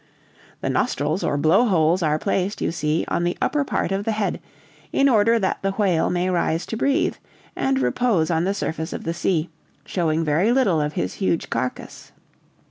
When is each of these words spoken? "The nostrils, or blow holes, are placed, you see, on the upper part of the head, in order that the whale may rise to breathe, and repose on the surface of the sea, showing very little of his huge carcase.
"The 0.61 0.69
nostrils, 0.71 1.23
or 1.23 1.37
blow 1.37 1.65
holes, 1.67 2.01
are 2.01 2.17
placed, 2.17 2.59
you 2.59 2.71
see, 2.71 3.05
on 3.07 3.23
the 3.23 3.37
upper 3.39 3.63
part 3.63 3.91
of 3.91 4.03
the 4.03 4.13
head, 4.13 4.39
in 4.91 5.07
order 5.07 5.37
that 5.37 5.59
the 5.61 5.73
whale 5.73 6.09
may 6.09 6.27
rise 6.31 6.65
to 6.65 6.75
breathe, 6.75 7.17
and 7.55 7.77
repose 7.77 8.31
on 8.31 8.43
the 8.43 8.55
surface 8.55 8.93
of 8.93 9.03
the 9.03 9.13
sea, 9.13 9.51
showing 9.85 10.23
very 10.25 10.51
little 10.51 10.81
of 10.81 10.93
his 10.93 11.13
huge 11.13 11.51
carcase. 11.51 12.13